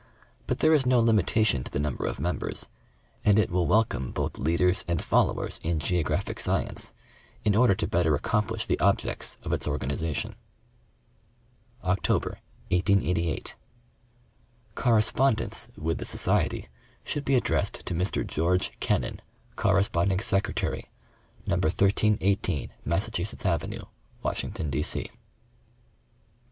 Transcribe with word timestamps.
But 0.47 0.61
there 0.61 0.73
is 0.73 0.87
no 0.87 0.99
limitation 0.99 1.63
to 1.63 1.69
the 1.69 1.77
number 1.77 2.07
of 2.07 2.19
members, 2.19 2.67
and 3.23 3.37
it 3.37 3.51
will 3.51 3.67
welcome 3.67 4.11
both 4.11 4.39
leaders 4.39 4.83
and 4.87 4.99
followers 4.99 5.59
in 5.61 5.77
geographic 5.77 6.39
science, 6.39 6.95
in 7.45 7.55
order 7.55 7.75
to 7.75 7.85
better 7.85 8.15
accomplish 8.15 8.65
the 8.65 8.79
objects 8.79 9.37
of 9.43 9.53
its 9.53 9.67
organization. 9.67 10.33
October, 11.83 12.39
1888. 12.71 13.55
Correspondence 14.73 15.67
with 15.77 15.99
the 15.99 16.05
Society 16.05 16.67
should 17.03 17.23
be 17.23 17.35
addressed 17.35 17.85
to 17.85 17.93
Mr. 17.93 18.25
George 18.25 18.71
Kennan, 18.79 19.21
Corresponding 19.55 20.19
Secretary, 20.19 20.89
No. 21.45 21.57
1318 21.57 22.73
Massa 22.83 23.11
chusetts 23.11 23.45
Avenue, 23.45 23.83
Washington, 24.23 24.71
D. 24.71 24.81
C. 24.81 25.11